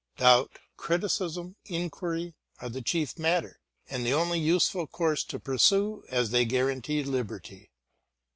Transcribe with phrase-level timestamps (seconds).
[0.17, 6.31] Doubt, criticism, inquiry are the chief matter, and the only useful course to pursue, as
[6.31, 7.69] they guarantee liberty.